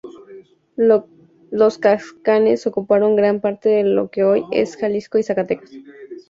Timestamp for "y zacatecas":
5.19-5.69